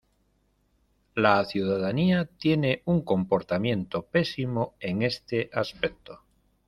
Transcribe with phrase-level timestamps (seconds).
[1.13, 6.21] La ciudadanía tiene un comportamiento pésimo en este aspecto.